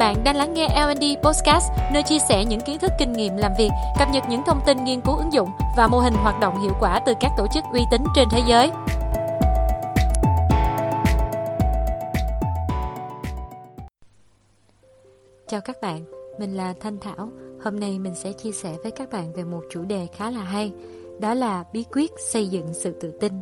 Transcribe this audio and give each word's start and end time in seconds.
Bạn 0.00 0.24
đang 0.24 0.36
lắng 0.36 0.54
nghe 0.54 0.68
L&D 0.68 1.04
Podcast, 1.22 1.70
nơi 1.92 2.02
chia 2.02 2.18
sẻ 2.28 2.44
những 2.44 2.60
kiến 2.60 2.78
thức 2.78 2.92
kinh 2.98 3.12
nghiệm 3.12 3.36
làm 3.36 3.52
việc, 3.58 3.68
cập 3.98 4.08
nhật 4.12 4.24
những 4.28 4.42
thông 4.46 4.60
tin 4.66 4.84
nghiên 4.84 5.00
cứu 5.00 5.16
ứng 5.16 5.32
dụng 5.32 5.48
và 5.76 5.88
mô 5.88 5.98
hình 5.98 6.12
hoạt 6.14 6.40
động 6.40 6.62
hiệu 6.62 6.72
quả 6.80 7.00
từ 7.06 7.12
các 7.20 7.30
tổ 7.36 7.46
chức 7.54 7.64
uy 7.72 7.80
tín 7.90 8.02
trên 8.14 8.28
thế 8.30 8.42
giới. 8.48 8.70
Chào 15.48 15.60
các 15.60 15.76
bạn, 15.82 16.04
mình 16.38 16.56
là 16.56 16.74
Thanh 16.80 16.98
Thảo. 16.98 17.28
Hôm 17.64 17.80
nay 17.80 17.98
mình 17.98 18.14
sẽ 18.14 18.32
chia 18.32 18.52
sẻ 18.52 18.76
với 18.82 18.92
các 18.92 19.10
bạn 19.10 19.32
về 19.32 19.44
một 19.44 19.62
chủ 19.70 19.82
đề 19.82 20.06
khá 20.12 20.30
là 20.30 20.42
hay, 20.42 20.72
đó 21.18 21.34
là 21.34 21.64
bí 21.72 21.84
quyết 21.92 22.10
xây 22.18 22.48
dựng 22.48 22.74
sự 22.74 22.92
tự 23.00 23.10
tin. 23.20 23.32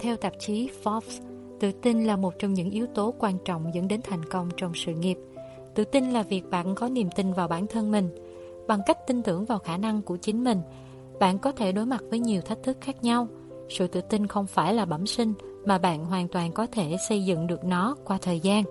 Theo 0.00 0.16
tạp 0.16 0.32
chí 0.38 0.70
Forbes, 0.84 1.29
Tự 1.60 1.72
tin 1.72 2.04
là 2.04 2.16
một 2.16 2.38
trong 2.38 2.54
những 2.54 2.70
yếu 2.70 2.86
tố 2.86 3.14
quan 3.18 3.38
trọng 3.44 3.74
dẫn 3.74 3.88
đến 3.88 4.00
thành 4.04 4.24
công 4.24 4.48
trong 4.56 4.72
sự 4.74 4.94
nghiệp. 4.94 5.18
Tự 5.74 5.84
tin 5.84 6.10
là 6.10 6.22
việc 6.22 6.50
bạn 6.50 6.74
có 6.74 6.88
niềm 6.88 7.08
tin 7.16 7.32
vào 7.32 7.48
bản 7.48 7.66
thân 7.66 7.90
mình. 7.90 8.08
Bằng 8.68 8.80
cách 8.86 9.06
tin 9.06 9.22
tưởng 9.22 9.44
vào 9.44 9.58
khả 9.58 9.76
năng 9.76 10.02
của 10.02 10.16
chính 10.16 10.44
mình, 10.44 10.60
bạn 11.18 11.38
có 11.38 11.52
thể 11.52 11.72
đối 11.72 11.86
mặt 11.86 12.02
với 12.10 12.18
nhiều 12.18 12.40
thách 12.40 12.62
thức 12.62 12.76
khác 12.80 13.04
nhau. 13.04 13.28
Sự 13.68 13.86
tự 13.86 14.00
tin 14.00 14.26
không 14.26 14.46
phải 14.46 14.74
là 14.74 14.84
bẩm 14.84 15.06
sinh, 15.06 15.32
mà 15.64 15.78
bạn 15.78 16.04
hoàn 16.04 16.28
toàn 16.28 16.52
có 16.52 16.66
thể 16.72 16.96
xây 17.08 17.24
dựng 17.24 17.46
được 17.46 17.64
nó 17.64 17.96
qua 18.04 18.18
thời 18.22 18.40
gian. 18.40 18.64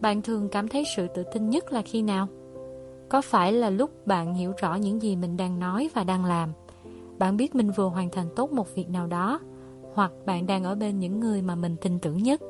Bạn 0.00 0.22
thường 0.22 0.48
cảm 0.48 0.68
thấy 0.68 0.84
sự 0.96 1.06
tự 1.14 1.22
tin 1.34 1.50
nhất 1.50 1.72
là 1.72 1.82
khi 1.82 2.02
nào? 2.02 2.28
Có 3.08 3.20
phải 3.20 3.52
là 3.52 3.70
lúc 3.70 4.06
bạn 4.06 4.34
hiểu 4.34 4.52
rõ 4.58 4.74
những 4.74 5.02
gì 5.02 5.16
mình 5.16 5.36
đang 5.36 5.58
nói 5.60 5.90
và 5.94 6.04
đang 6.04 6.24
làm? 6.24 6.52
Bạn 7.22 7.36
biết 7.36 7.54
mình 7.54 7.70
vừa 7.70 7.88
hoàn 7.88 8.10
thành 8.10 8.26
tốt 8.36 8.52
một 8.52 8.74
việc 8.74 8.88
nào 8.90 9.06
đó 9.06 9.40
Hoặc 9.94 10.12
bạn 10.26 10.46
đang 10.46 10.64
ở 10.64 10.74
bên 10.74 10.98
những 10.98 11.20
người 11.20 11.42
mà 11.42 11.54
mình 11.54 11.76
tin 11.80 11.98
tưởng 11.98 12.22
nhất. 12.22 12.40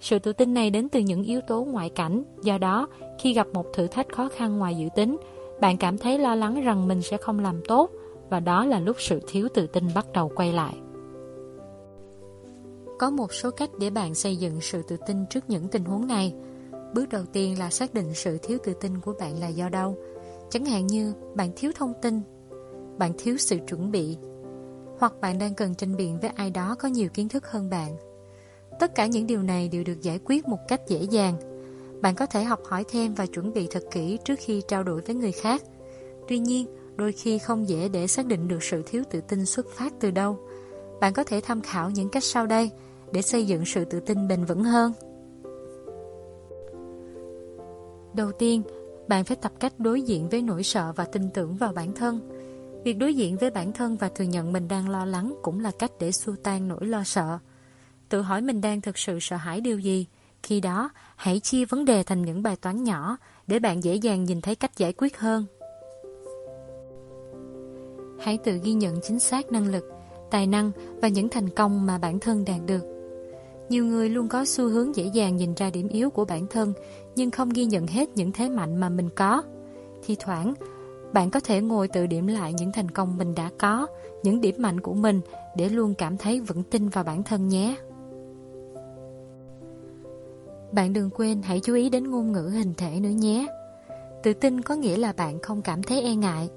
Sự 0.00 0.18
tự 0.18 0.32
tin 0.32 0.54
này 0.54 0.70
đến 0.70 0.88
từ 0.88 1.00
những 1.00 1.22
yếu 1.22 1.40
tố 1.40 1.64
ngoại 1.64 1.90
cảnh 1.90 2.22
Do 2.42 2.58
đó, 2.58 2.88
khi 3.18 3.32
gặp 3.32 3.46
một 3.52 3.66
thử 3.74 3.86
thách 3.86 4.06
khó 4.12 4.28
khăn 4.28 4.58
ngoài 4.58 4.74
dự 4.74 4.88
tính 4.96 5.16
Bạn 5.60 5.76
cảm 5.76 5.98
thấy 5.98 6.18
lo 6.18 6.34
lắng 6.34 6.64
rằng 6.64 6.88
mình 6.88 7.02
sẽ 7.02 7.16
không 7.16 7.38
làm 7.38 7.60
tốt 7.68 7.90
Và 8.30 8.40
đó 8.40 8.64
là 8.64 8.80
lúc 8.80 8.96
sự 8.98 9.20
thiếu 9.26 9.48
tự 9.54 9.66
tin 9.66 9.84
bắt 9.94 10.06
đầu 10.12 10.32
quay 10.36 10.52
lại. 10.52 10.74
Có 12.98 13.10
một 13.10 13.32
số 13.32 13.50
cách 13.50 13.70
để 13.80 13.90
bạn 13.90 14.14
xây 14.14 14.36
dựng 14.36 14.60
sự 14.60 14.82
tự 14.82 14.96
tin 15.06 15.26
trước 15.30 15.50
những 15.50 15.68
tình 15.68 15.84
huống 15.84 16.06
này. 16.06 16.34
Bước 16.94 17.08
đầu 17.08 17.22
tiên 17.32 17.58
là 17.58 17.70
xác 17.70 17.94
định 17.94 18.14
sự 18.14 18.38
thiếu 18.42 18.58
tự 18.64 18.74
tin 18.80 19.00
của 19.00 19.14
bạn 19.20 19.40
là 19.40 19.48
do 19.48 19.68
đâu. 19.68 19.96
Chẳng 20.50 20.64
hạn 20.64 20.86
như 20.86 21.14
bạn 21.34 21.50
thiếu 21.56 21.72
thông 21.76 21.92
tin 22.02 22.20
bạn 22.98 23.12
thiếu 23.18 23.36
sự 23.36 23.58
chuẩn 23.68 23.90
bị 23.90 24.16
hoặc 24.98 25.12
bạn 25.20 25.38
đang 25.38 25.54
cần 25.54 25.74
tranh 25.74 25.96
biện 25.96 26.18
với 26.20 26.30
ai 26.34 26.50
đó 26.50 26.76
có 26.78 26.88
nhiều 26.88 27.08
kiến 27.14 27.28
thức 27.28 27.46
hơn 27.46 27.70
bạn. 27.70 27.96
Tất 28.80 28.94
cả 28.94 29.06
những 29.06 29.26
điều 29.26 29.42
này 29.42 29.68
đều 29.68 29.84
được 29.84 30.02
giải 30.02 30.20
quyết 30.24 30.48
một 30.48 30.58
cách 30.68 30.80
dễ 30.88 31.02
dàng. 31.02 31.36
Bạn 32.00 32.14
có 32.14 32.26
thể 32.26 32.44
học 32.44 32.60
hỏi 32.64 32.84
thêm 32.88 33.14
và 33.14 33.26
chuẩn 33.26 33.52
bị 33.52 33.66
thật 33.70 33.82
kỹ 33.90 34.18
trước 34.24 34.38
khi 34.38 34.62
trao 34.68 34.82
đổi 34.82 35.00
với 35.00 35.14
người 35.14 35.32
khác. 35.32 35.62
Tuy 36.28 36.38
nhiên, 36.38 36.66
đôi 36.96 37.12
khi 37.12 37.38
không 37.38 37.68
dễ 37.68 37.88
để 37.88 38.06
xác 38.06 38.26
định 38.26 38.48
được 38.48 38.62
sự 38.62 38.82
thiếu 38.86 39.02
tự 39.10 39.20
tin 39.20 39.46
xuất 39.46 39.66
phát 39.70 39.92
từ 40.00 40.10
đâu. 40.10 40.38
Bạn 41.00 41.12
có 41.12 41.24
thể 41.24 41.40
tham 41.44 41.60
khảo 41.60 41.90
những 41.90 42.08
cách 42.08 42.24
sau 42.24 42.46
đây 42.46 42.70
để 43.12 43.22
xây 43.22 43.46
dựng 43.46 43.64
sự 43.64 43.84
tự 43.84 44.00
tin 44.00 44.28
bền 44.28 44.44
vững 44.44 44.64
hơn. 44.64 44.92
Đầu 48.14 48.32
tiên, 48.32 48.62
bạn 49.08 49.24
phải 49.24 49.36
tập 49.36 49.52
cách 49.60 49.72
đối 49.78 50.02
diện 50.02 50.28
với 50.28 50.42
nỗi 50.42 50.62
sợ 50.62 50.92
và 50.96 51.04
tin 51.04 51.30
tưởng 51.34 51.54
vào 51.56 51.72
bản 51.72 51.92
thân. 51.92 52.35
Việc 52.86 52.98
đối 52.98 53.14
diện 53.14 53.36
với 53.36 53.50
bản 53.50 53.72
thân 53.72 53.96
và 53.96 54.08
thừa 54.08 54.24
nhận 54.24 54.52
mình 54.52 54.68
đang 54.68 54.88
lo 54.88 55.04
lắng 55.04 55.34
cũng 55.42 55.60
là 55.60 55.70
cách 55.78 55.90
để 56.00 56.12
xua 56.12 56.32
tan 56.42 56.68
nỗi 56.68 56.86
lo 56.86 57.04
sợ. 57.04 57.38
Tự 58.08 58.22
hỏi 58.22 58.40
mình 58.40 58.60
đang 58.60 58.80
thực 58.80 58.98
sự 58.98 59.18
sợ 59.20 59.36
hãi 59.36 59.60
điều 59.60 59.78
gì. 59.78 60.06
Khi 60.42 60.60
đó, 60.60 60.90
hãy 61.16 61.40
chia 61.40 61.64
vấn 61.64 61.84
đề 61.84 62.02
thành 62.02 62.22
những 62.22 62.42
bài 62.42 62.56
toán 62.56 62.84
nhỏ 62.84 63.16
để 63.46 63.58
bạn 63.58 63.84
dễ 63.84 63.94
dàng 63.94 64.24
nhìn 64.24 64.40
thấy 64.40 64.54
cách 64.54 64.76
giải 64.76 64.92
quyết 64.92 65.18
hơn. 65.18 65.46
Hãy 68.20 68.38
tự 68.38 68.60
ghi 68.64 68.72
nhận 68.72 69.00
chính 69.02 69.18
xác 69.18 69.52
năng 69.52 69.68
lực, 69.68 69.84
tài 70.30 70.46
năng 70.46 70.70
và 71.02 71.08
những 71.08 71.28
thành 71.28 71.48
công 71.48 71.86
mà 71.86 71.98
bản 71.98 72.20
thân 72.20 72.44
đạt 72.44 72.60
được. 72.66 72.84
Nhiều 73.68 73.84
người 73.84 74.08
luôn 74.08 74.28
có 74.28 74.44
xu 74.44 74.68
hướng 74.68 74.96
dễ 74.96 75.04
dàng 75.04 75.36
nhìn 75.36 75.54
ra 75.54 75.70
điểm 75.70 75.88
yếu 75.88 76.10
của 76.10 76.24
bản 76.24 76.46
thân 76.50 76.72
nhưng 77.16 77.30
không 77.30 77.48
ghi 77.48 77.64
nhận 77.64 77.86
hết 77.86 78.08
những 78.14 78.32
thế 78.32 78.48
mạnh 78.48 78.76
mà 78.76 78.88
mình 78.88 79.08
có. 79.10 79.42
Thì 80.06 80.16
thoảng, 80.18 80.54
bạn 81.16 81.30
có 81.30 81.40
thể 81.40 81.60
ngồi 81.60 81.88
tự 81.88 82.06
điểm 82.06 82.26
lại 82.26 82.52
những 82.52 82.72
thành 82.72 82.90
công 82.90 83.18
mình 83.18 83.34
đã 83.34 83.50
có, 83.58 83.86
những 84.22 84.40
điểm 84.40 84.54
mạnh 84.58 84.80
của 84.80 84.94
mình 84.94 85.20
để 85.56 85.68
luôn 85.68 85.94
cảm 85.94 86.16
thấy 86.16 86.40
vững 86.40 86.62
tin 86.62 86.88
vào 86.88 87.04
bản 87.04 87.22
thân 87.22 87.48
nhé. 87.48 87.76
Bạn 90.72 90.92
đừng 90.92 91.10
quên 91.10 91.42
hãy 91.42 91.60
chú 91.60 91.74
ý 91.74 91.90
đến 91.90 92.10
ngôn 92.10 92.32
ngữ 92.32 92.50
hình 92.54 92.74
thể 92.76 93.00
nữa 93.00 93.08
nhé. 93.08 93.46
Tự 94.22 94.32
tin 94.32 94.60
có 94.60 94.74
nghĩa 94.74 94.96
là 94.96 95.12
bạn 95.12 95.38
không 95.42 95.62
cảm 95.62 95.82
thấy 95.82 96.02
e 96.02 96.14
ngại, 96.14 96.48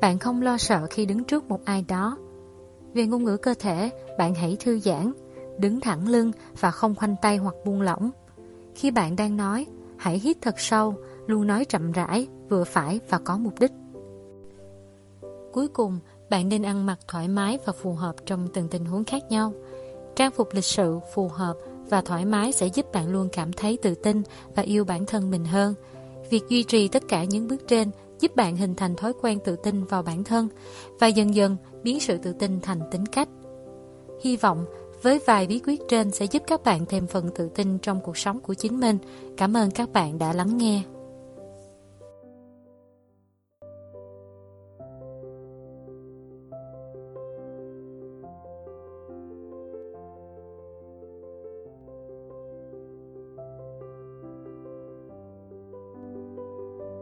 bạn 0.00 0.18
không 0.18 0.42
lo 0.42 0.58
sợ 0.58 0.86
khi 0.90 1.06
đứng 1.06 1.24
trước 1.24 1.48
một 1.48 1.64
ai 1.64 1.84
đó. 1.88 2.18
Về 2.94 3.06
ngôn 3.06 3.24
ngữ 3.24 3.36
cơ 3.36 3.54
thể, 3.58 3.90
bạn 4.18 4.34
hãy 4.34 4.56
thư 4.60 4.78
giãn, 4.78 5.12
đứng 5.58 5.80
thẳng 5.80 6.08
lưng 6.08 6.32
và 6.60 6.70
không 6.70 6.94
khoanh 6.94 7.16
tay 7.22 7.36
hoặc 7.36 7.54
buông 7.64 7.82
lỏng. 7.82 8.10
Khi 8.74 8.90
bạn 8.90 9.16
đang 9.16 9.36
nói, 9.36 9.66
hãy 9.96 10.18
hít 10.18 10.36
thật 10.40 10.54
sâu, 10.60 10.94
luôn 11.26 11.46
nói 11.46 11.64
chậm 11.64 11.92
rãi, 11.92 12.26
vừa 12.48 12.64
phải 12.64 13.00
và 13.08 13.18
có 13.18 13.38
mục 13.38 13.60
đích. 13.60 13.72
Cuối 15.56 15.68
cùng, 15.68 15.98
bạn 16.30 16.48
nên 16.48 16.62
ăn 16.62 16.86
mặc 16.86 16.98
thoải 17.08 17.28
mái 17.28 17.58
và 17.64 17.72
phù 17.72 17.92
hợp 17.92 18.14
trong 18.26 18.48
từng 18.54 18.68
tình 18.68 18.84
huống 18.84 19.04
khác 19.04 19.22
nhau. 19.30 19.52
Trang 20.16 20.30
phục 20.30 20.48
lịch 20.54 20.64
sự, 20.64 20.98
phù 21.14 21.28
hợp 21.28 21.56
và 21.90 22.00
thoải 22.00 22.24
mái 22.24 22.52
sẽ 22.52 22.66
giúp 22.66 22.92
bạn 22.92 23.08
luôn 23.08 23.28
cảm 23.32 23.52
thấy 23.52 23.78
tự 23.82 23.94
tin 23.94 24.22
và 24.54 24.62
yêu 24.62 24.84
bản 24.84 25.06
thân 25.06 25.30
mình 25.30 25.44
hơn. 25.44 25.74
Việc 26.30 26.42
duy 26.48 26.62
trì 26.62 26.88
tất 26.88 27.02
cả 27.08 27.24
những 27.24 27.48
bước 27.48 27.68
trên 27.68 27.90
giúp 28.20 28.36
bạn 28.36 28.56
hình 28.56 28.74
thành 28.74 28.96
thói 28.96 29.12
quen 29.22 29.38
tự 29.44 29.56
tin 29.56 29.84
vào 29.84 30.02
bản 30.02 30.24
thân 30.24 30.48
và 31.00 31.06
dần 31.06 31.34
dần 31.34 31.56
biến 31.82 32.00
sự 32.00 32.18
tự 32.18 32.32
tin 32.32 32.60
thành 32.60 32.80
tính 32.90 33.06
cách. 33.06 33.28
Hy 34.22 34.36
vọng 34.36 34.64
với 35.02 35.20
vài 35.26 35.46
bí 35.46 35.60
quyết 35.66 35.80
trên 35.88 36.10
sẽ 36.10 36.24
giúp 36.24 36.42
các 36.46 36.64
bạn 36.64 36.86
thêm 36.86 37.06
phần 37.06 37.30
tự 37.34 37.48
tin 37.54 37.78
trong 37.78 38.00
cuộc 38.00 38.16
sống 38.16 38.40
của 38.40 38.54
chính 38.54 38.80
mình. 38.80 38.98
Cảm 39.36 39.56
ơn 39.56 39.70
các 39.70 39.92
bạn 39.92 40.18
đã 40.18 40.32
lắng 40.32 40.58
nghe. 40.58 40.82